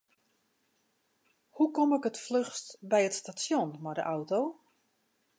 [1.57, 4.39] Hoe kom ik it fluchst by it stasjon mei de auto?